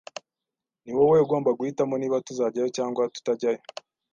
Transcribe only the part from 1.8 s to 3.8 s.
niba tuzajyayo cyangwa tutajyayo.